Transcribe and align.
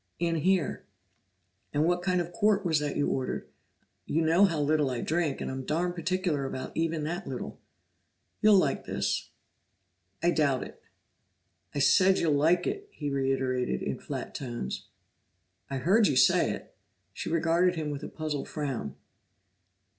"In 0.17 0.37
here." 0.37 0.83
"And 1.75 1.85
what 1.85 2.01
kind 2.01 2.19
of 2.19 2.31
quart 2.31 2.65
was 2.65 2.79
that 2.79 2.97
you 2.97 3.07
ordered? 3.09 3.47
You 4.07 4.23
know 4.23 4.45
how 4.45 4.59
little 4.59 4.89
I 4.89 5.01
drink, 5.01 5.39
and 5.41 5.51
I'm 5.51 5.63
darned 5.63 5.93
particular 5.93 6.43
about 6.45 6.71
even 6.75 7.03
that 7.03 7.27
little." 7.27 7.59
"You'll 8.41 8.57
like 8.57 8.85
this." 8.85 9.29
"I 10.23 10.31
doubt 10.31 10.63
it." 10.63 10.81
"I 11.75 11.77
said 11.77 12.17
you'll 12.17 12.33
like 12.33 12.65
it," 12.65 12.87
he 12.91 13.11
reiterated 13.11 13.83
in 13.83 13.99
flat 13.99 14.33
tones. 14.33 14.87
"I 15.69 15.77
heard 15.77 16.07
you 16.07 16.15
say 16.15 16.49
it." 16.49 16.73
She 17.13 17.29
regarded 17.29 17.75
him 17.75 17.91
with 17.91 18.01
a 18.01 18.09
puzzled 18.09 18.49
frown. 18.49 18.95